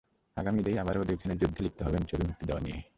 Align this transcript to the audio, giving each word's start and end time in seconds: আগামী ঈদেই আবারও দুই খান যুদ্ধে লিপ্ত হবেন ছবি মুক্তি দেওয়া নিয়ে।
আগামী 0.37 0.59
ঈদেই 0.61 0.77
আবারও 0.77 1.07
দুই 1.09 1.17
খান 1.17 1.31
যুদ্ধে 1.41 1.61
লিপ্ত 1.65 1.79
হবেন 1.87 2.03
ছবি 2.09 2.23
মুক্তি 2.27 2.43
দেওয়া 2.45 2.61
নিয়ে। 2.65 2.79